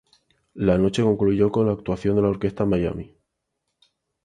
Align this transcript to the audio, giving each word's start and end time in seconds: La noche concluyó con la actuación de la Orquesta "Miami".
La 0.55 0.79
noche 0.79 1.03
concluyó 1.03 1.51
con 1.51 1.67
la 1.67 1.73
actuación 1.73 2.15
de 2.15 2.23
la 2.23 2.29
Orquesta 2.29 2.65
"Miami". 2.65 3.15